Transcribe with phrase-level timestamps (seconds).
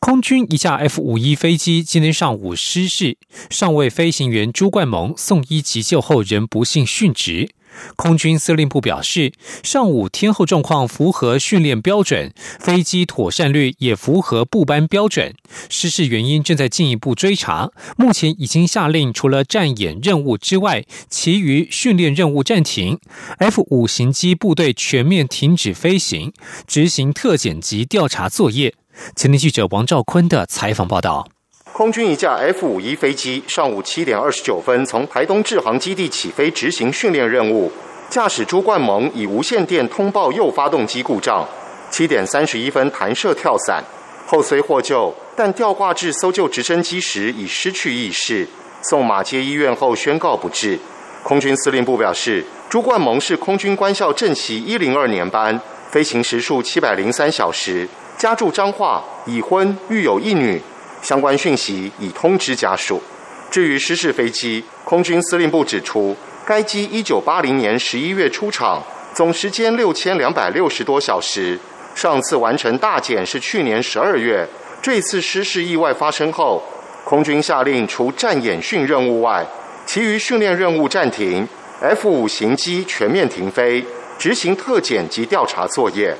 [0.00, 3.16] 空军一架 F 五一飞机今天上午失事，
[3.50, 7.50] 上尉飞行员朱冠蒙送医急救后仍不幸殉职。
[7.96, 15.34] 空军司令部表示，上午天候状况符合训练标准，飞机妥善率也符合部班标准。
[15.68, 22.98] 失事原因正在进一步追查，目前已经下令除了战演任务之外，其余训练任务暂停
[23.38, 26.32] ，F 五型机部队全面停止飞行，
[26.66, 28.74] 执行特检及调查作业。
[29.14, 31.26] 前天记者王兆坤的采访报道：
[31.72, 37.70] 空军一架 F 五一飞机上午七点二十九分从台东智航基地起飞执行训练任务，
[38.10, 41.46] 驾驶朱冠蒙以无线电通报右发动机故障，
[41.90, 43.82] 七点三十一分弹射跳伞，
[44.26, 48.46] 后虽获救，但吊挂至搜救直升机时已失去意识，
[48.82, 50.78] 送马街医院后宣告不治。
[51.22, 57.88] 空军司令部表示，朱冠蒙是空军官校正习一零二年班，飞行时数七百零三小时。
[58.18, 60.60] 家住彰化，已婚，育有一女。
[61.00, 63.00] 相关讯息已通知家属。
[63.48, 68.82] 至于失事飞机，空军司令部指出，该机一九八零年十一月出厂，
[69.14, 71.56] 总时间六千两百六十多小时。
[71.94, 74.44] 上次完成大检是去年十二月。
[74.82, 76.60] 这次失事意外发生后，
[77.04, 79.46] 空军下令除战演训任务外，
[79.86, 81.46] 其余训练任务暂停
[81.80, 83.84] ，F 五型机全面停飞，
[84.18, 86.16] 执行特检及调查作业。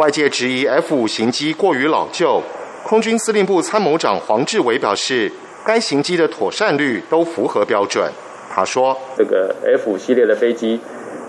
[0.00, 2.40] 外界质疑 F 五型机过于老旧，
[2.82, 5.30] 空军司令部参谋长黄志伟表示，
[5.62, 8.10] 该型机的妥善率都符合标准。
[8.50, 10.80] 他说：“这个 F 五系列的飞机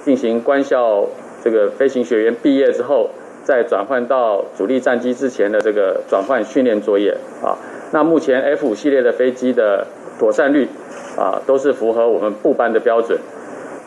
[0.06, 1.06] 进行官校
[1.44, 3.10] 这个飞行学员毕业之后，
[3.44, 7.12] 再转换到主力战机之前的这个转换训练作业
[7.44, 7.60] 啊，
[7.92, 9.86] 那目前 F 五系列的飞机的
[10.18, 10.70] 妥善率
[11.18, 13.20] 啊，都是符合我们部班的标准。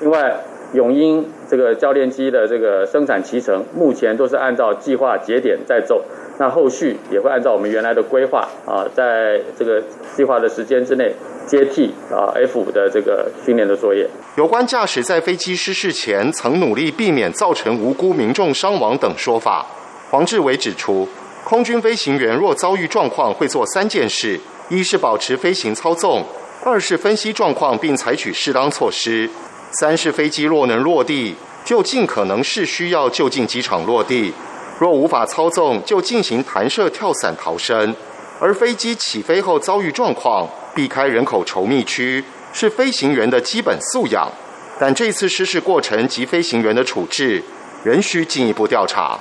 [0.03, 0.37] 另外。”
[0.73, 6.03] 永鹰这个教练机的这个生产期程，目前都是按照计划节点在走，
[6.39, 9.83] 那后续也会按照我们原来的规划啊，在这个
[10.17, 11.15] 计划的时间之内
[11.47, 14.09] 接替啊 F 五的这个训练的作业。
[14.37, 19.65] 有关驾驶在飞机失事前曾努力避免造成无辜民众伤亡等说法，
[20.11, 21.07] 黄志伟指出，
[21.45, 26.25] 空军飞行员若遭遇状况会做三件事：一是保持飞行操纵，
[26.65, 29.31] 二是分析状况并采取适当措施。
[29.75, 34.33] 三是飞机若能落地，就尽可能是需要就近机场落地；
[34.79, 37.95] 若无法操纵，就进行弹射、跳伞逃生。
[38.41, 44.31] 而飞机起飞后遭遇状况，避开人口稠密区，是飞行员的基本素养。
[44.79, 47.43] 但这次失事过程及飞行员的处置，
[47.85, 49.19] 仍需进一步调查。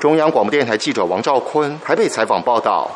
[0.00, 2.90] 中央广播电台记者王兆坤台北采访报道。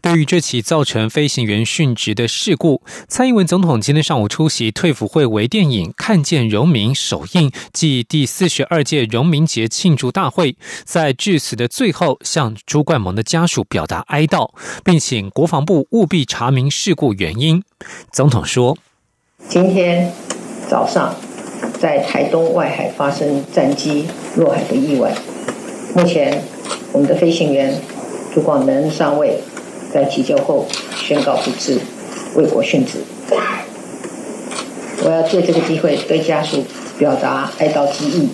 [0.00, 14.50] 对于这起造成飞行员殉职的事故，蔡英文总统今天上午出席退辅会微电影《看见荣民》首映暨第四十二届荣民节庆祝大会，在致辞的最后，向朱冠蒙的家属表达哀悼，
[14.84, 17.62] 并请国防部务必查明事故原因。
[18.12, 18.78] 总统说
[19.48, 20.12] ：“今天
[20.68, 21.14] 早上
[21.78, 24.06] 在台东外海发生战机
[24.36, 25.12] 落海的意外，
[25.94, 26.42] 目前
[26.92, 27.74] 我们的飞行员
[28.32, 29.40] 朱广能上尉。”
[29.92, 30.66] 在急救后
[30.96, 31.78] 宣告不治，
[32.36, 32.98] 为国殉职。
[35.04, 36.64] 我要借这个机会对家属
[36.98, 38.28] 表达哀悼之意，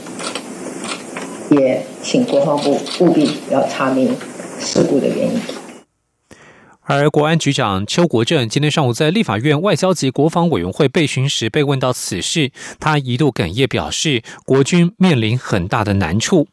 [1.50, 4.16] 也请国防部务必要查明
[4.58, 5.40] 事故的原因。
[6.86, 16.46] 而国安局长邱国正今天上午在立法院外交及国防委员会被询时被问到此事，他一度哽咽表示，国军面临很大的难处。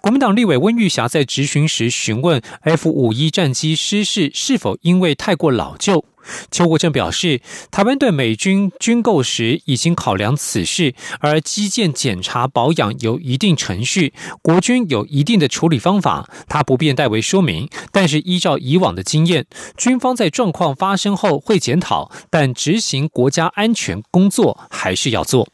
[0.00, 6.04] 国民党立委温玉霞在质询时询问 F 五一战机失事是否因为太过老旧，
[6.50, 7.40] 邱国正表示，
[7.70, 14.12] 台湾对美军军购时已经考量此事，而基建检查保养有一定程序，
[14.42, 17.68] 国军有一定的处理方法，他不便代为说明。
[17.92, 19.46] 但是依照以往的经验，
[19.76, 25.48] 军方在状况发生后会检讨，但执行国家安全工作还是要做。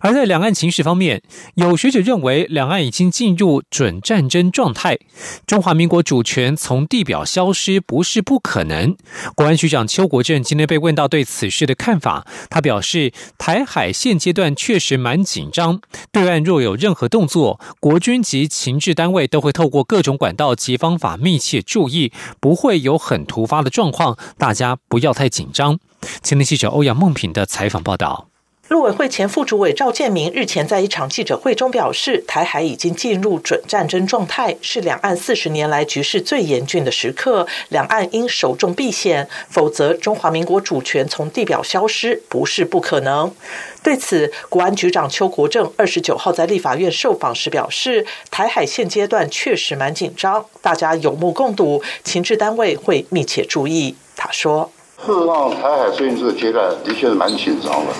[0.00, 1.22] 而在两岸情势方面，
[1.54, 4.98] 有学者认为，两岸已经进入准战争状态，
[5.46, 8.96] 中华民国主权从地表消失不是不可能。
[9.34, 15.80] 国安局长邱国正今天被问到对此事的看法，他表示，台海现阶段确实蛮紧张，
[16.10, 22.10] 对岸若有任何动作，国军及情治单位都会透过各种管道及方法密切注意，
[22.40, 25.78] 不会有很突发的状况，大家不要太紧张。
[26.22, 28.29] 青年记者欧阳梦平的采访报道。
[28.70, 43.34] 陆委会前副主委赵建明日前在一场记者会中表示，台海已经进入准战争状态，是两岸四十年来局势最严峻的时刻，两岸应守重避险，否则中华民国主权从地表消失不是不可能。
[43.82, 53.96] 对此，国安局长邱国正二十九号在立法院受访时表示，台海现阶段确实蛮紧张，大家有目共睹，情治单位会密切注意。
[54.14, 54.70] 他说
[55.04, 57.92] ：“事实上，台海最近这个阶段的确是蛮紧张的。”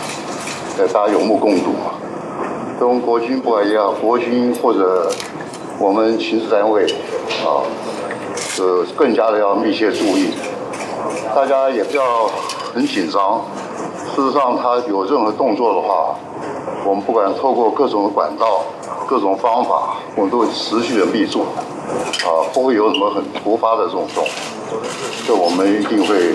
[0.89, 1.95] 大家有目共睹嘛，
[2.79, 5.11] 跟国军不一样，国军或者
[5.79, 6.85] 我们情治单位
[7.45, 7.63] 啊，
[8.59, 10.31] 呃，更加的要密切注意，
[11.35, 12.29] 大家也不要
[12.75, 13.43] 很紧张。
[14.15, 16.17] 事实上，他有任何动作的话，
[16.85, 18.63] 我们不管透过各种管道、
[19.07, 24.25] 各种方法，我们都会持续的密注，啊，不会有什么很突发的这种动，
[25.27, 26.35] 这我们一定会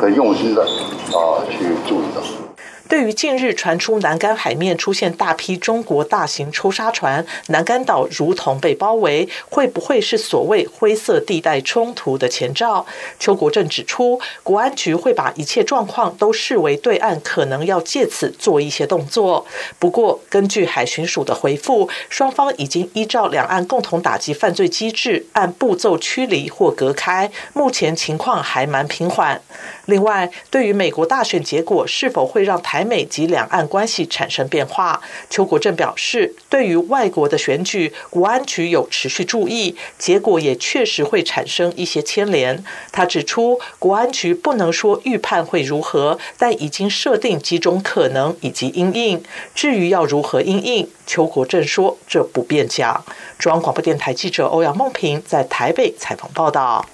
[0.00, 2.45] 很用心的啊去注意的。
[2.88, 12.86] 对于近日传出南竿海面出现大批中国大型抽沙船，南竿岛如同被包围，会不会是所谓灰色地带冲突的前兆？
[13.18, 19.46] 邱国正指出，国安局会把一切状况都视为对岸可能要借此做一些动作。
[19.78, 29.40] 不过，根据海巡署的回复，双方已经依照两岸共同打击犯罪机制，按步骤驱离或隔开，目前情况还蛮平缓。
[29.86, 35.00] 另外，对于美国大选结果是否会让台台美及两岸关系产生变化，
[35.30, 42.62] 邱国正表示，对于外国的选举，国安局有持续注意，结果也确实会产生一些牵连。
[42.92, 49.22] 他指出，国安局不能说预判会如何，但已经设定几种可能以及因应。
[49.54, 53.02] 至于要如何因应，邱国正说这不便讲。
[53.38, 56.84] 中央广播电台记者欧阳梦平在台北采访报道。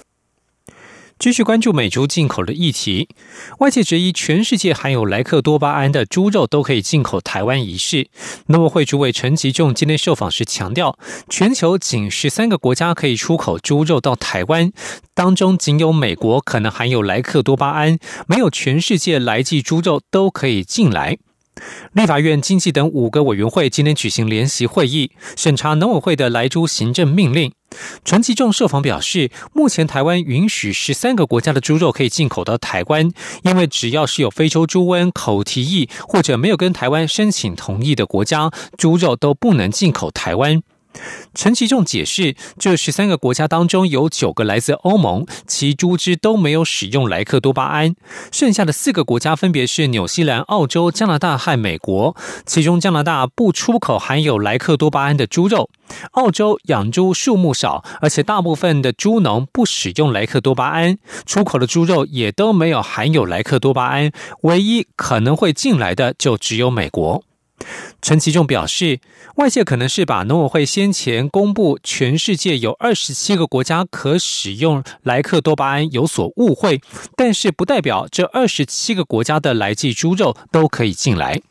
[1.23, 3.07] 继续关注美猪进口的议题，
[3.59, 8.09] 外界质疑全世界含有莱克多巴胺的猪肉都可以进口台湾一事。
[8.47, 10.99] 农委会主委陈吉仲今天受访时强调，
[11.29, 14.73] 全球仅十三个国家可以出口猪肉到台湾，
[15.13, 17.97] 当中仅有美国可能含有莱克多巴胺，
[18.27, 21.19] 没有全世界来记猪肉都可以进来。
[21.93, 27.51] 立法院经济等五个委员会今天举行联席会议，审查农委会的来猪行政命令。
[28.05, 33.11] 陈其仲受访表示，目前台湾允许十三个国家的猪肉可以进口到台湾，
[33.43, 40.61] 因为只要是有非洲猪瘟、口蹄疫或者没有跟台湾申请同意的国家，猪肉都不能进口台湾。
[41.33, 47.95] 陈其仲解释，这十三个国家当中有九个来自欧盟，其猪只都没有使用莱克多巴胺。
[48.31, 52.15] 剩下的四个国家分别是纽西兰、澳洲、加拿大和美国。
[52.45, 55.69] 其中加拿大不出口含有莱克多巴胺的猪肉，
[56.11, 64.11] 澳洲养猪数目少，而且大部分的猪农不使用莱克多巴胺，出口的猪肉也都没有含有莱克多巴胺。
[64.41, 67.23] 唯一可能会进来的就只有美国。
[68.01, 68.99] 陈其仲表示，
[69.35, 76.81] 外界可能是把农委会先前公布全世界有二十七个国家可使用莱克多巴胺有所误会，
[77.15, 81.41] 但是不代表这二十七个国家的来记猪肉都可以进来。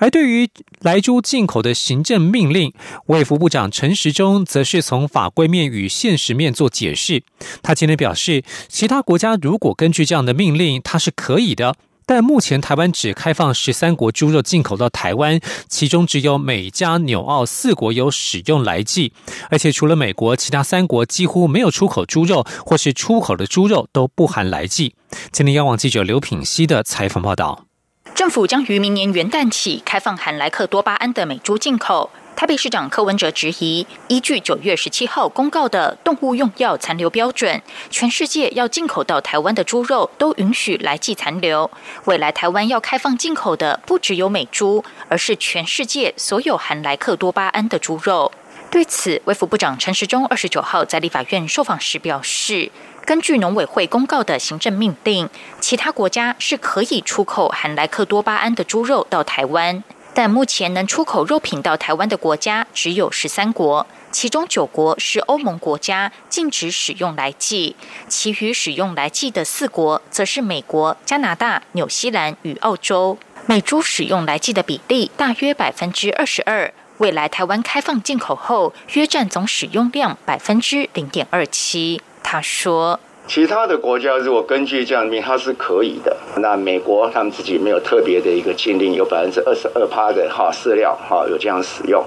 [0.00, 0.48] 而对于
[0.80, 2.72] 来猪进口的行政命令，
[3.06, 7.24] 卫福部长陈时中则是从法规面与现实面做解释。
[7.62, 11.74] 他今天表示，其他国家如果根据这样的命令，他是可以的。
[12.08, 19.12] 但目前台湾只开放十三国猪肉进口到台湾，其中只有美加纽澳四国有使用来记，
[19.50, 24.94] 而且除了美国，其他三国几乎没有出口猪肉，或是出口的猪肉都不含来记。
[25.30, 27.66] 今天央网记者刘品熙的采访报道，
[28.14, 32.10] 政府将于明年元旦起开放含莱克多巴胺的美猪进口。
[32.38, 41.68] 台北市长柯文哲质疑，依据九月十七号公告的动物用药残留标准，全世界要进口到台湾的猪肉都允许来记残留。
[42.04, 48.30] 未来台湾要开放进口的不只有美猪，而是全世界所有含莱克多巴胺的猪肉。
[48.70, 52.70] 对此，卫福部长陈时中二十九号在立法院受访时表示，
[53.04, 55.28] 根据农委会公告的行政命令，
[55.58, 59.82] 其他国家是可以出口含莱克多巴胺的猪肉到台湾。
[60.20, 67.76] 但目前能出口肉品到台湾的国家只有十三国，其中九国是欧盟国家，禁止使用来记；
[68.08, 73.16] 其余使用来记的四国，则是美国、加拿大、纽西兰与澳洲。
[73.46, 82.02] 美猪使用来记的比例大约百分之二十二，未来台湾开放进口后，约占总使用量百分之零点二七。
[82.24, 82.98] 他说。
[83.28, 86.16] 其他的国家如果根据这样命，它是可以的。
[86.38, 92.02] 那美国他们自己没有特别的一个禁令，有百分之二十二趴的哈饲料哈有这样使用。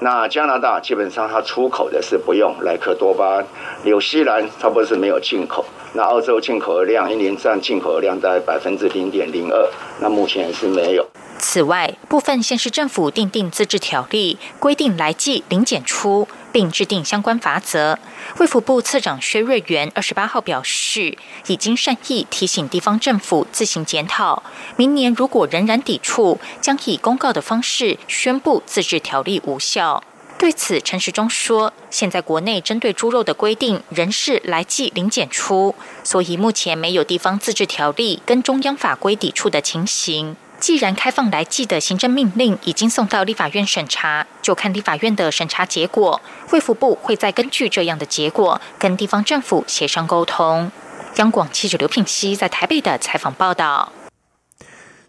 [0.00, 3.42] 那加拿大基本上它出口的是不用莱克多巴，
[3.84, 5.64] 纽西兰差不多是没有进口。
[5.94, 9.70] 那澳洲进口的量一年占进口的量大概百分之零点零二，
[10.02, 11.06] 那目前是没有。
[11.38, 16.28] 此外，部分县市政府订定自治条例，规定来季零检出。
[16.56, 17.98] 并制定相关法则。
[18.38, 24.42] 卫福部次长薛瑞元二十八号表示，已经善意提醒地方政府自行检讨，
[24.76, 30.02] 明年如果仍然抵触，将以公告的方式宣布自治条例无效。
[30.38, 40.34] 对此，陈时中说：“现在国内针对猪肉的规定仍是来季零检出，所以目前没有地方自治条例跟中央法规抵触的情形。”
[40.66, 46.20] 既然开放来寄的行政命令已经送到立法院审查，就看立法院的审查结果。
[46.50, 50.72] 卫福部会再根据这样的结果，跟地方政府协商沟通。
[51.18, 53.92] 央广记者刘品熙在台北的采访报道。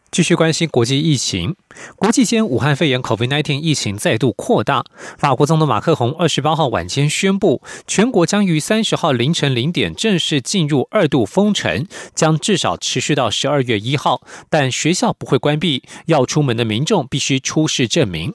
[0.10, 1.56] 继续关心国际疫情，
[1.96, 4.86] 国际间武汉肺炎 （COVID-19） 疫情再度扩大。
[5.18, 11.86] 法国总统马克宏二十八号晚间宣布，全国将于三十号凌晨零点正式进入二度封城，
[12.16, 18.34] 将至少持续到十二月一号，但学校不会关闭，要出门的民众必须出示证明。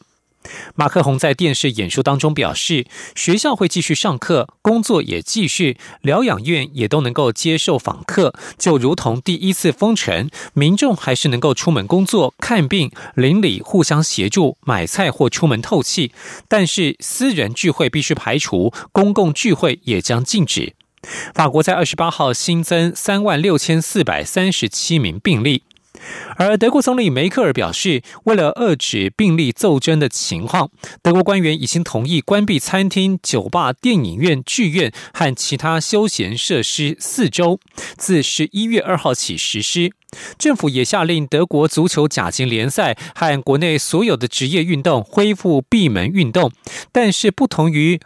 [0.75, 16.13] 马克宏在电视演说当中表示，学校会继续上课，工作也继续，疗养院也都能够接受访客，就如同第一次封城，民众还是能够出门工作、看病、邻里互相协助、买菜或出门透气。
[16.49, 20.75] 但是私人聚会必须排除，公共聚会也将禁止。
[21.35, 25.63] 法国在二十八号新增三万六千四百三十七名病例。
[26.37, 30.71] 而德国总理梅克尔表示，为了遏制病例骤增的情况，
[31.03, 37.61] 德国官员已经同意关闭餐厅、酒吧、电影院、剧院和其他休闲设施四周，
[37.97, 39.93] 自十一月二号起实施。
[40.39, 46.53] 政府也下令德国足球甲级联赛和国内所有的职业运动恢复闭门运动，
[46.91, 48.01] 但是不同于。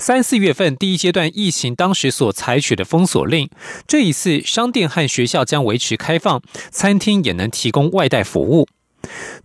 [0.00, 3.50] 三四月份第一阶段疫情当时所采取的封锁令，
[3.88, 6.40] 这一次商店和学校将维持开放，
[6.70, 8.68] 餐厅也能提供外带服务。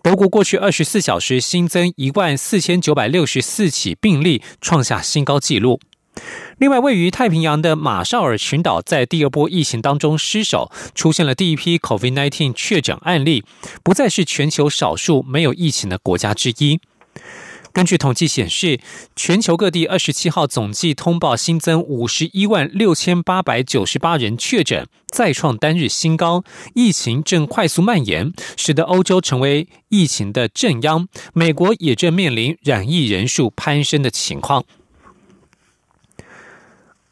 [0.03, 5.79] 德国过去二十四小时新增一万四千九百六十四起病例，创下新高纪录。
[6.59, 13.43] 另外，位于太平洋的马绍尔群岛在第二波疫情当中失守，出现了第一批 COVID-19 确诊案例，
[13.83, 16.79] 不再是全球少数没有疫情的国家之一。
[17.73, 18.79] 根据统计显示，
[19.15, 26.43] 全球各地二十七号总计通报新增五十一万六千八百九十八人确诊，再创单日新高。
[26.75, 34.63] 疫情正快速蔓延，使得欧洲成为疫情的正央，美国也正面临染疫人数攀升的情况。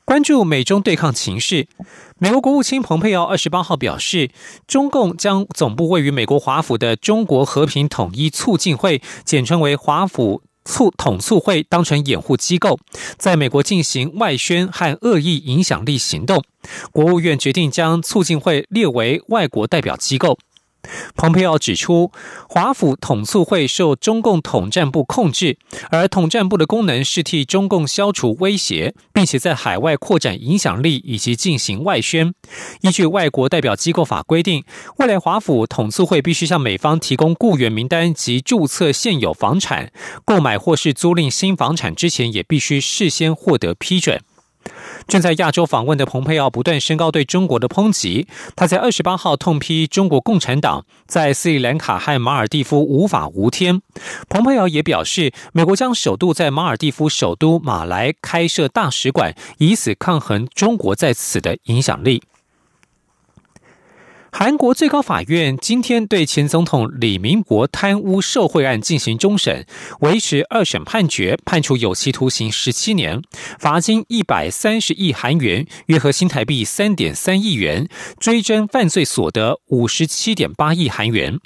[0.06, 1.68] 关注美中对抗情势，
[2.20, 4.30] 美国国务卿蓬佩奥二十八号表示，
[4.68, 10.44] 中共将总部位于美国华府的中国和平统一促进会，简称为华府。
[10.66, 12.80] 促统促会当成掩护机构，
[13.18, 16.44] 在美国进行外宣和恶意影响力行动。
[16.92, 20.38] 国务院决定将促进会列为外国代表机构。
[21.16, 22.12] 蓬佩奥指出，
[22.50, 25.58] 华府统促会受中共统战部控制，
[25.90, 32.34] 而统战部的功能是替中共消除威胁，并且在海外扩展影响力以及进行外宣。
[32.82, 34.64] 依据外国代表机构法规定，
[34.98, 39.92] 未来华府统促会必须向美方提供雇员名单及注册现有房产，
[40.26, 44.22] 购买或是租赁新房产之前，也必须事先获得批准。
[45.08, 48.28] 正在亚洲访问的蓬佩奥不断升高对中国的抨击。
[48.56, 53.82] 他在二十八号痛批中国共产党在斯里兰卡和马尔蒂夫无法无天。
[54.30, 62.24] 蓬佩奥也表示，美国将首度在马尔蒂夫首都马来开设大使馆，以此抗衡中国在此的影响力。
[64.34, 69.66] 韩国最高法院今天对前总统李明博贪污受贿案进行终审，
[70.00, 73.22] 维持二审判决，判处有期徒刑十七年，
[73.60, 77.88] 罚金一百三十亿韩元，约合新台币三点三亿元，
[78.20, 81.40] 追征犯罪所得五十七点八亿韩元。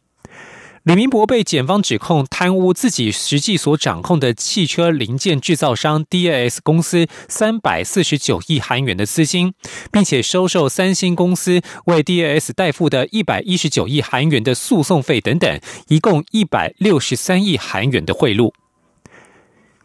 [0.86, 9.56] 李明博被检方指控贪污自己实际所掌控的汽车零件制造商 DAS 公司三百四十九亿韩元的资金，
[9.92, 18.54] 并且收受三星公司为 DAS 代付的一百一十九亿韩元的诉讼费等等，一共一百六十三亿韩元的贿赂。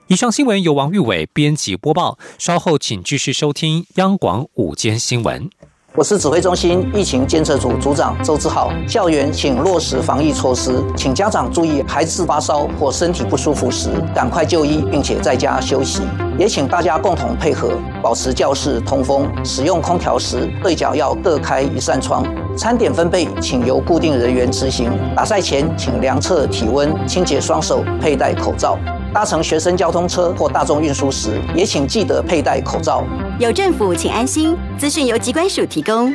[0.08, 5.48] 以上新闻由王玉伟编辑播报，稍后请继续收听央广午间新闻。
[5.96, 8.70] 我是指挥中心疫情监测组组长周志浩。
[8.86, 16.02] 校园请落实防疫措施，请家长注意，孩子发烧或身体不舒服时，赶快就医，并且在家休息。
[16.38, 17.72] 也请大家共同配合，
[18.02, 19.28] 保持教室通风。
[19.44, 22.24] 使用空调时，对角要各开一扇窗。
[22.56, 24.90] 餐点分配，请由固定人员执行。
[25.14, 28.78] 打赛前，请量测体温、清洁双手、佩戴口罩。
[29.12, 33.04] 搭乘学生交通车或大众运输时，也请记得佩戴口罩。
[33.38, 34.56] 有政府，请安心。
[34.78, 36.14] 资讯由机关署提供。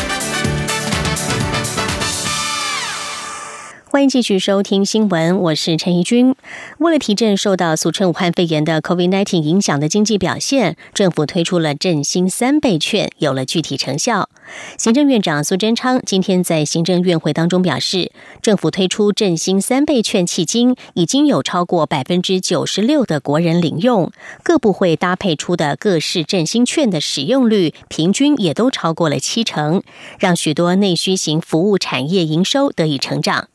[3.91, 6.33] 欢迎继续收听新闻，我是陈怡君。
[6.77, 14.29] 为了提振受到俗称武汉肺炎的 COVID-19 影响的经济表现，政府推出了振兴三倍券，有了具体成效。
[14.77, 24.09] 行政院长苏贞昌今天在行政院会当中表示，政府推出振兴三倍券迄今已经有超过百分之九十六的国人领用，
[24.41, 29.83] 各部会搭配出的各式振兴券的使用率平均也都超过了七成，
[30.17, 33.49] 让许多内需型服务产业营收得以成长。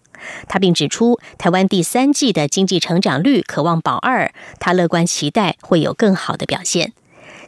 [0.49, 6.93] 他并指出，台湾第三季的经济成长率可望保二，他乐观期待会有更好的表现。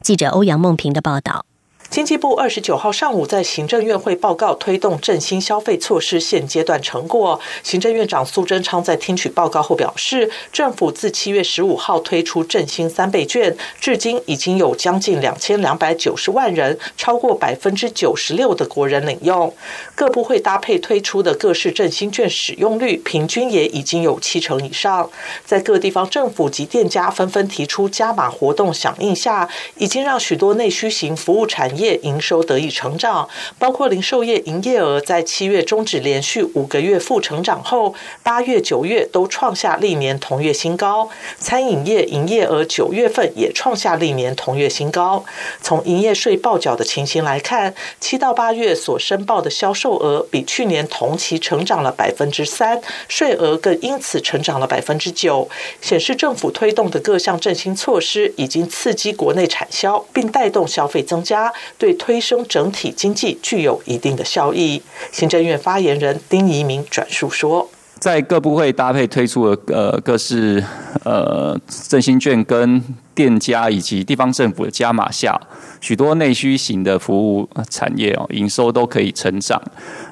[0.00, 1.48] 记者欧阳梦平的报道。
[1.90, 7.40] 经济部二十九号上午在行政院会报告推动振兴消费措施现阶段成果。
[7.62, 19.52] 行政院长苏贞昌在听取报告后表示，政府自七月十五号推出振兴三倍券，至今已经有将近两千两百九十万人，超过百分之九十六的国人领用。
[19.95, 25.11] 各部会搭配推出的各式振兴券使用率平均也已经有七成以上。
[25.47, 31.77] 在各地方政府及店家纷纷提出加码活动响应下，已经让许多内需型服务产业。
[31.78, 41.08] 业营收得以成长，包括零售业营业额在七月终止连续五个月负成长后，八月、九月都创下历年同月新高。
[41.38, 45.25] 餐饮业营业额九月份也创下历年同月新高。
[45.62, 55.49] 从营业税报缴的情形来看，七到八月所申报的销售额比去年同期成长了百分之三，税额更因此成长了百分之九，
[55.80, 61.52] 显示政府推动的各项振兴措施已经刺激国内产销，并带动消费增加。
[61.76, 64.80] 对推升整体经济具有一定的效益。
[65.12, 70.62] 行政院发言人丁仪明转述说，在各部会搭配推出的呃各式
[71.04, 72.83] 呃振兴券跟
[73.14, 75.37] 店家以及地方政府的加码下，
[75.81, 79.61] 许多内需型的服务产业哦营收都可以成长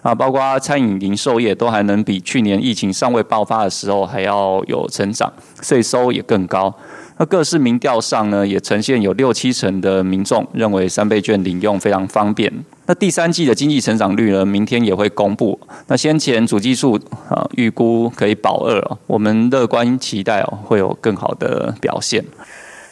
[0.02, 6.74] 啊，包括餐饮零售业都还能比去年疫情尚未爆发的时候还要有成长，税收也更高。
[7.18, 12.52] 那各式民调上呢，也呈现有六七成的民众认为三倍券领用非常方便。
[12.86, 15.58] 那第三季的经济成长率呢，明天也会公布。
[15.88, 22.24] 那先前主计数啊预估可以保二，我们乐观期待哦会有更好的表现。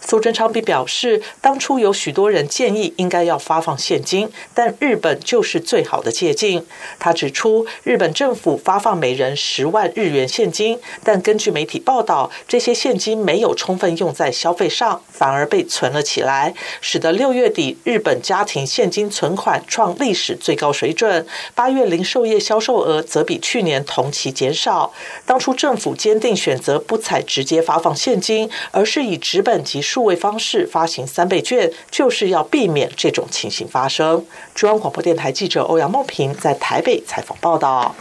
[0.07, 6.63] 苏贞昌并表示，当初有许多人建议应该要发放现金，但日本就是最好的借鉴。
[6.99, 21.27] 他指出，日本政府发放每人十万日元现金，但根据媒体报道，这些现金没有充分用在消费上，反而被存了起来，使得六月底日本家庭现金存款创历史最高水准。
[21.55, 24.93] 八月零售业销售额则比去年同期减少。
[25.25, 34.27] 当初政府坚定选择不采直接发放现金，而是以纸本及数位方式发行三倍券，就是要避免这种情形发生。
[34.53, 37.95] 中央广播电台记者欧阳梦平在台北采访报道。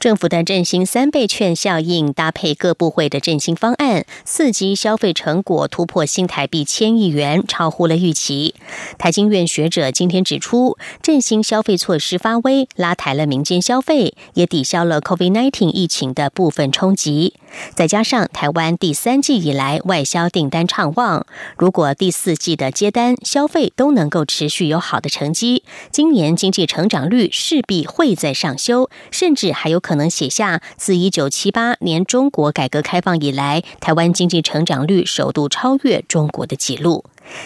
[0.00, 8.54] 政府的振兴三倍券效应搭配各部会的振兴方案，刺激消费成果突破新台币千亿元，超乎了预期。
[8.96, 17.34] 台经院学者今天指出，振兴消费措施发威，拉抬了民间消费，也抵消了 COVID-19 疫情的部分冲击。
[17.74, 37.04] 再加上台湾第三季以来外销订单畅旺，如果第四季的接单消费都能够持续有好的成绩，今年经济成长率势必会在上修，甚至还有可能写下自一九七八年中国改革开放以来台湾经济成长率首度超越中国的纪录。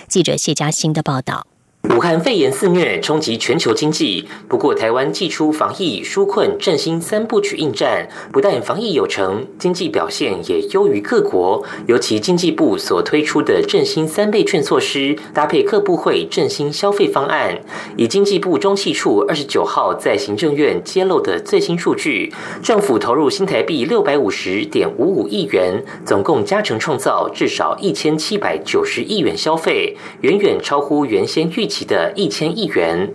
[0.09, 1.47] 记者谢嘉欣的报道。
[1.94, 4.27] 武汉肺炎肆虐，冲击全球经济。
[4.49, 11.62] 不过，台湾祭出防疫、纾困、振兴三部曲应战，不但防疫有成，经济表现也优于各国。
[11.87, 17.57] 尤其经济部所推出的振兴三倍券措施，搭配各部会振兴消费方案。
[17.96, 31.76] 以经济部中企处二十九号在行政院揭露的最新数据，政府投入新台币六百五十点五五亿元，总共加成创造至少一千七百九十亿元消费，远远超乎原先预期。
[31.77, 33.12] 期的一千亿元。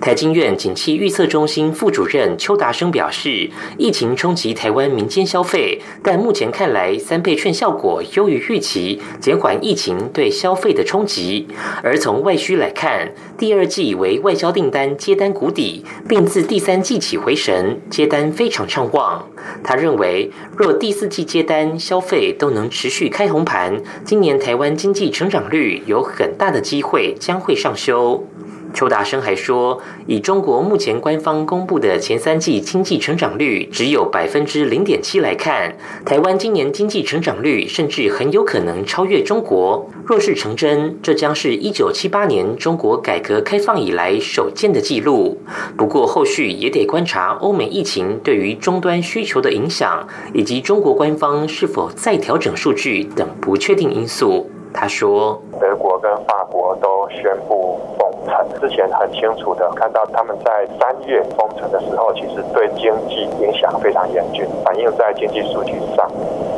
[0.00, 11.46] 台经院景气预测中心副主任邱达生表示，疫情冲击台湾民间消费，但目前看来三倍券效果优于预期，减缓疫情对消费的冲击。
[11.82, 19.28] 而从外需来看，第二季为外销订单接单谷底，并自第三季起回神，接单非常畅旺。
[19.62, 27.97] 他认为，若第四季接单、消费都能持续开红盘，今年台湾经济成长率有很大的机会将会上修。
[28.74, 39.90] 邱大生还说，以中国目前官方公布的前三季经济成长率只有百分之零点七来看，台湾今年经济成长率甚至很有可能超越中国。
[40.04, 45.38] 若是成真，这将是一九七八年中国改革开放以来首见的纪录。
[45.76, 54.50] 不过，后续也得观察欧美疫情对于终端需求的影响，以及中国官方是否再调整数据等不确定因素。
[54.72, 57.80] 他说：“德国跟法国都宣布
[58.60, 66.08] 之前很清楚的看到他们在三月封城的时候，其实对经济影响非常严峻，反映在经济数据上。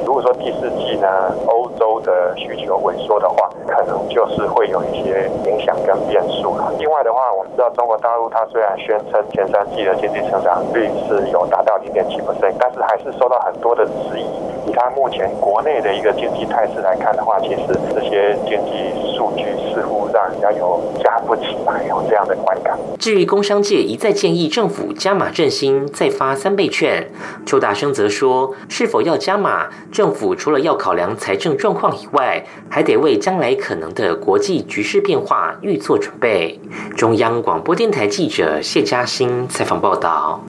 [0.05, 1.07] 如果说第四季呢，
[1.47, 6.73] 欧洲的需求萎缩的话，可能就是会有一些影响跟变数了。
[6.79, 14.25] 另外的话，我们知道中国大陆它虽然宣称前三季的经济成长率是有达到零点七 percent，但是还是受到很多的质疑。
[14.67, 22.75] 以它目前国内的一个经济态势来看的话，其实。”这些经济数据似乎让人家有加不起来有这样的观感。
[22.99, 27.07] 至于工商界一再建议政府加码振兴，再发三倍券，
[27.45, 36.59] 邱大生则说，是否要加码，政府除了要考量财政状况以外，还得为将来可能的国际局势变化预做准备。
[36.97, 40.41] 中央广播电台记者谢嘉欣采访报道。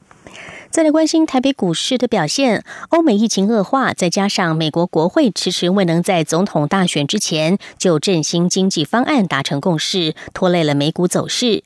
[0.72, 11.66] 再来关心台北股市的表现，欧美疫情恶化，再加上美国国会迟迟未能在总统大选之前就振兴经济方案达成共识，拖累了美股走势。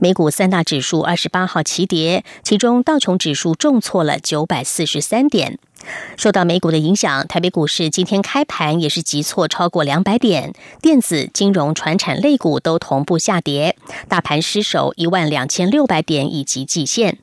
[0.00, 5.58] 美股三大指数二十八号齐跌，其中道琼指数重挫了九百四十三点。
[6.16, 13.76] 受到美股的影响，台北股市今天开盘也是急挫超过两百点，电子、金融、船产类股都同步下跌，
[14.08, 17.18] 大盘失守一万两千六百点以及季线。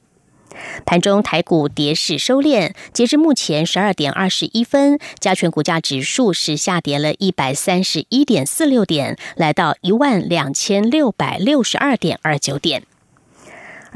[0.85, 12.83] 盘中台股跌势收敛，截至目前十二点二十一分，加权股价指数是下跌了一百三十一点四六点，来到一万两千六百六十二点二九点。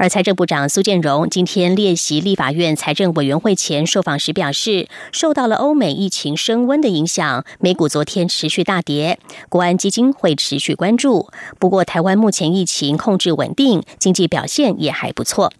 [0.00, 9.18] 而财政部长苏建荣今天列席立法院财政委员会前受访时表示，受到了欧美疫情升温的影响，美股昨天持续大跌，
[9.48, 11.28] 国安基金会持续关注。
[11.58, 15.52] 不过，台湾目前疫情控制稳定，经济表现也还不错。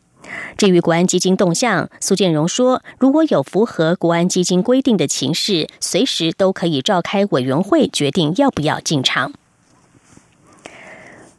[0.57, 9.33] 至于国安基金动向，苏建荣说，如果有符合国安基金规定的情势，随时都可以召开委员会决定要不要进场。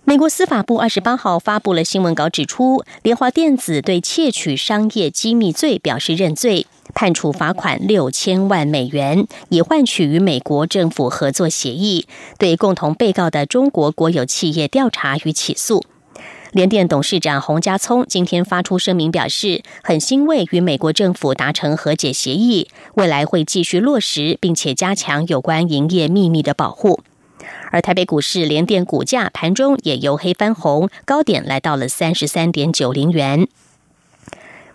[0.05, 12.07] 美国司法部二十八号发布了新闻稿，指出联华电子对窃取商业机密罪表示认罪，判处罚款六千万美元，以换取与美国政府合作协议，
[12.39, 15.83] 对共同被告的中国国有企业调查与起诉。
[16.51, 27.01] 联电董事长洪家聪今天发出声明，表示很欣慰与美国政府达成和解协议，未来会继续落实，并且加强有关营业秘密的保护。
[27.69, 33.47] 而台北股市联电股价盘中也由黑翻红，高点来到了三十三点九零元。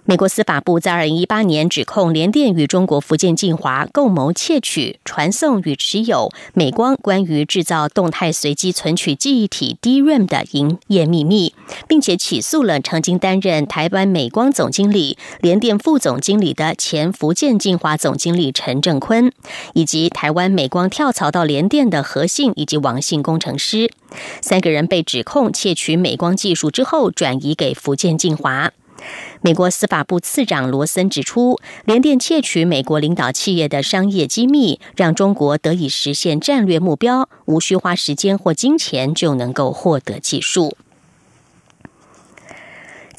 [0.07, 11.55] 美国司法部在二零一八年指控联电与中国福建晋华共谋窃取、传送与持有美光关于制造动态随机存取记忆体 DRAM 的营业秘密，
[11.89, 19.33] 并且起诉了曾经担任台湾美光总经理、联电副总经理的前福建晋华总经理陈正坤，
[19.73, 23.91] 以及台湾美光跳槽到联电的何姓以及王姓工程师，
[24.43, 28.71] 三个人被指控窃取美光技术之后转移给福建晋华。
[29.41, 40.77] 美国司法部次长罗森指出，联电窃取美国领导企业的商业机密，让中国得以实现战略目标，无需花时间或金钱就能够获得技术。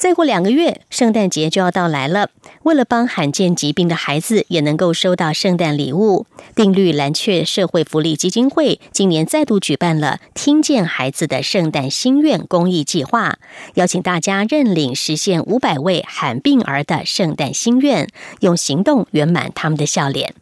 [0.06, 2.30] 再过两个月，圣诞节就要到来了。
[2.62, 13.40] 为了帮罕见疾病的孩子也能够收到圣诞礼物，定律蓝雀社会福利基金会今年再度举办了“听见孩子的圣诞心愿”公益计划，
[13.74, 18.06] 邀请大家认领实现五百位罕病儿的圣诞心愿，
[18.38, 20.36] 用行动圆满他们的笑脸。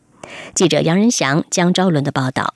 [0.55, 2.53] 记者杨仁祥、江昭伦的报道。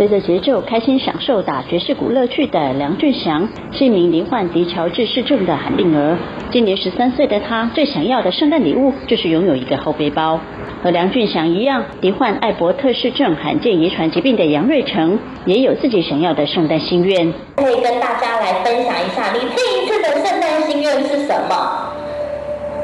[0.00, 6.16] 随着节奏，开心享受打爵士鼓乐趣的梁俊祥是一名罹患迪乔治氏症的罕病儿。
[6.50, 10.40] 今年十三岁的他，最想要的圣诞礼物就是拥有一个后背包。
[10.82, 17.30] 和梁俊祥一样，罹患艾伯特氏症罕见遗传疾病的杨瑞成，也有自己想要的圣诞心愿。
[17.56, 21.92] 可以跟大家来分享一下，你这一次的圣诞心愿是什么？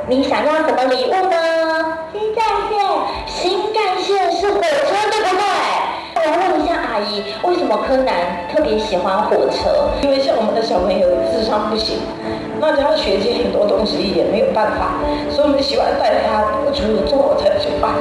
[0.07, 1.97] 你想要什么礼物呢？
[2.13, 2.79] 新干线，
[3.27, 5.43] 新干线是火车，对不对？
[6.97, 9.91] 阿姨，为什么柯南特别喜欢火车？
[10.01, 11.99] 因为像我们的小朋友智商不行，
[12.59, 14.95] 那他学习很多东西也没有办法，
[15.29, 17.93] 所以我们喜欢带他不出坐火车去玩，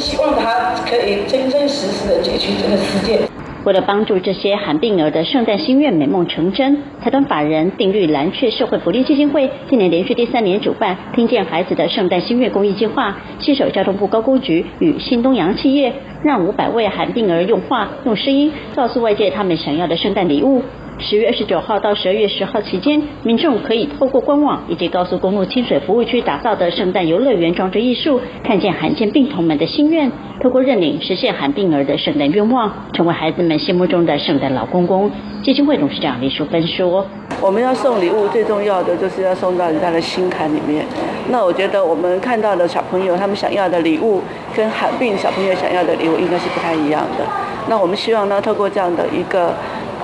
[0.00, 3.28] 希望他可以真真实实的解决这个世界。
[3.64, 15.90] 为了帮助这些罕病儿的圣诞心愿美梦成真，财团法人定律蓝雀社会福利基金会今年连续第三年主办“听见孩子的圣诞心愿”公益计划，携手交通部高工局与新东洋企业，
[16.22, 20.62] 让五百位罕病儿用话、用声音告诉外界他们想要的圣诞礼物。
[21.00, 35.10] 十月二十九号到十二月十号期间，民众可以透过官网以及高速公路清水服务区打造的圣诞游乐园装置艺术，看见罕见病童们的心愿，透过认领实现罕病儿的圣诞愿望，成为孩子们心目中的圣诞老公公。
[35.42, 37.04] 基金会董事长李淑芬说
[37.42, 40.86] ：“我们要送礼物，最重要的就是要送到人家的心坎里面。
[41.28, 44.22] 那我觉得我们看到的小朋友他们想要的礼物，
[44.56, 47.26] 跟罕病小朋友想要的礼物应该是不太一样的。
[47.68, 49.52] 那我们希望呢，透过这样的一个。”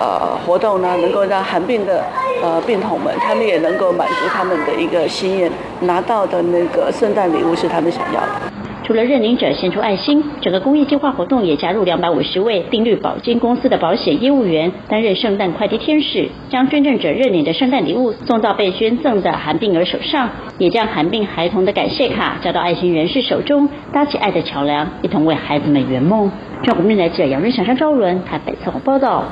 [0.01, 2.03] 呃，活动呢，能够让寒病的
[2.43, 8.51] 呃病童们，他们也能够满足他们的一个心愿，拿到的那个圣诞礼物是他们想要的。
[8.83, 26.29] 除了认领者献出爱心，整个公益计划活动也加入两百五十位定律保金公司的保险业务员，担任圣诞快递天使，将捐赠者认领的圣诞礼物送到被捐赠的寒病儿手上，也将寒病孩童的感谢卡交到爱心人士手中，搭起爱的桥梁，一同为孩子们圆梦。
[26.65, 29.25] 中国电台记者杨瑞祥、张昭伦台北采访报道。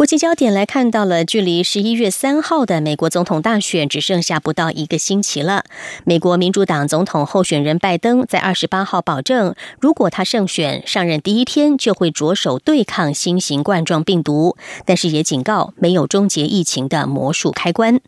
[0.00, 5.64] 国际焦点来看到了，距离十一月三号的美国总统大选只剩下不到一个星期了。
[6.06, 18.00] 美国民主党总统候选人拜登在二十八号保证，如果他胜选上任第一天就会着手对抗新型冠状病毒，但是也警告没有终结疫情的魔术开关。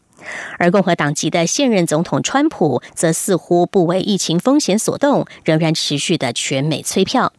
[0.59, 7.35] 而共和党籍的现任总统川普则似乎不为疫情风险所动，仍然持续的全美催票。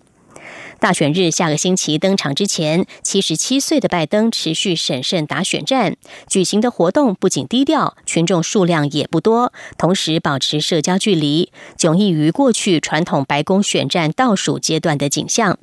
[0.84, 5.96] 大选日下个星期登场之前，七十七岁的拜登持续审慎打选战，
[6.28, 15.58] 举行的活动不仅低调，群众数量也不多，同时保持社交距离，迥异于过去传统白宫选战倒数阶段的景象。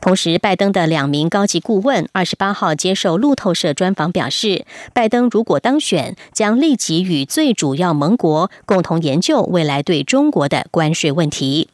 [0.00, 11.68] 同时，拜登的两名高级顾问二十八号接受路透社专访表示，拜登如果当选，将立即与最主要盟国共同研究未来对中国的关税问题。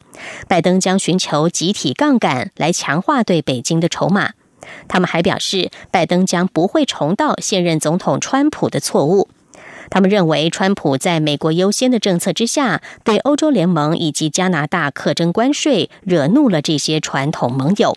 [0.47, 4.31] 拜登将寻求集体杠杆来强化对北京的筹码。
[4.87, 9.27] 他们还表示，拜登将不会重蹈现任总统川普的错误。
[9.91, 17.95] 他们认为，川普在美国优先的政策之下，对欧洲联盟以及加拿大课征关税，惹怒了这些传统盟友。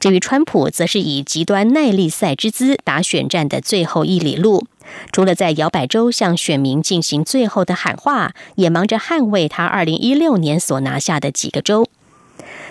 [0.00, 4.66] 至于川普，则是以极端耐力赛之姿打选战的最后一里路，
[5.12, 11.88] 除了在摇摆州向选民进行最后的喊话，也忙着捍卫他二零一六年所拿下的几个州。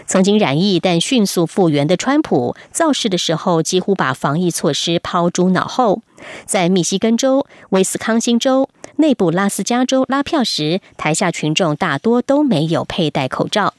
[0.08, 6.02] 曾经染疫但迅速复原的川普，造势的时候几乎把防疫措施抛诸脑后。
[6.46, 13.76] 在密西根州、威斯康星州、内布拉斯加州拉票时，台下群众大多都没有佩戴口罩。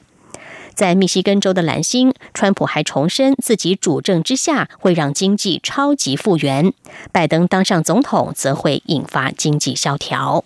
[0.73, 6.71] 在密西根州的蓝星，川普还重申自己主政之下会让经济超级复原；
[7.11, 10.43] 拜登当上总统，则会引发经济萧条。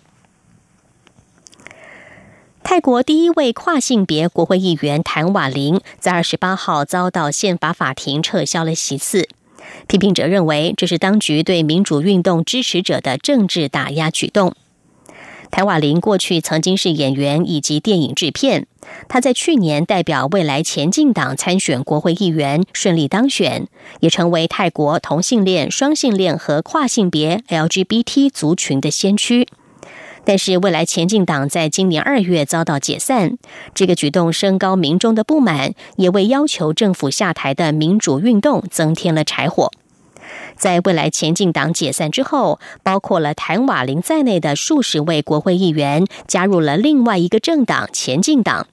[2.62, 9.28] 泰国第一位跨性别国会议员谭瓦林在二十八号遭到宪法法庭撤销了席次。
[9.86, 14.54] 批评者认为这是当局对民主运动支持者的政治打压举动。
[15.56, 18.66] 谭瓦林过去曾经是演员以及电影制片，
[19.08, 23.66] 他在去年代表未来前进党参选国会议员，顺利当选，
[24.00, 29.48] 也成为泰国同性恋、双性恋和跨性别 LGBT 族群的先驱。
[30.26, 33.38] 但是，未来前进党在今年二月遭到解散，
[33.74, 39.70] 这个举动升高民众的不满，也为要求政府下台的民主运动增添了柴火。
[40.56, 48.66] 在未来前进党解散之后，包括了谭瓦林在内的数十位国会议员加入了另外一个政党前进党。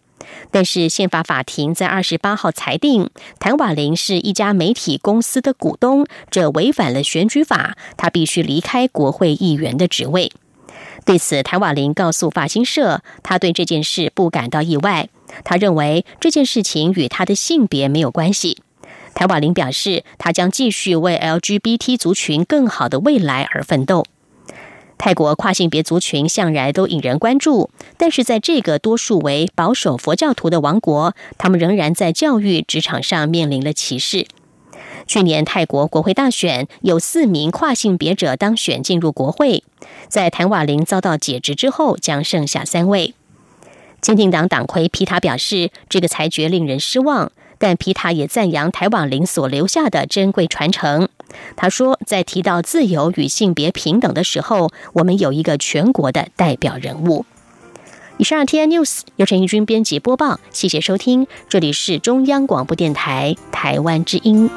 [0.50, 10.32] 但是，宪法法庭在二十八号裁定，谭瓦林是一家媒体公司的股东，这违反了选举法，他必须离开国会议员的职位。
[11.06, 15.10] 对此，谭瓦林告诉法新社，他对这件事不感到意外。
[15.43, 18.60] 他认为这件事情与他的性别没有关系。
[19.13, 24.06] 谭瓦林表示，他将继续为 LGBT 族群更好的未来而奋斗。
[24.97, 34.26] 泰国跨性别族群向来都引人关注，但是在这个多数为保守佛教徒的王国，他们仍然在教育职场上面临了歧视。
[35.06, 39.63] 去年泰国国会大选，有四名跨性别者当选进入国会，
[40.08, 43.13] 在谭瓦林遭到解职之后，将剩下三位。
[43.99, 47.32] 坚定党党魁皮塔表示，这个裁决令人失望。
[47.63, 51.08] 但皮塔也赞扬台网林所留下的珍贵传承。
[51.56, 57.26] 他说，在提到自由与性别平等的时候，我们有一个全国的代表人物。
[58.17, 64.49] 以上 T N News 由陈义军编辑播报，谢谢收听，这里是中央广播电台台湾之音。